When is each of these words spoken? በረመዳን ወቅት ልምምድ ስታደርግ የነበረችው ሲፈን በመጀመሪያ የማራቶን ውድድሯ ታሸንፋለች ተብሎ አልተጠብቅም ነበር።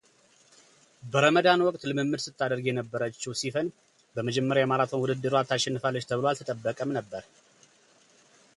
በረመዳን 1.11 1.63
ወቅት 1.65 1.83
ልምምድ 1.89 2.21
ስታደርግ 2.23 2.63
የነበረችው 2.69 3.37
ሲፈን 3.41 3.67
በመጀመሪያ 4.15 4.63
የማራቶን 4.65 5.03
ውድድሯ 5.03 5.43
ታሸንፋለች 5.51 6.09
ተብሎ 6.11 6.25
አልተጠብቅም 6.31 6.95
ነበር። 6.99 7.23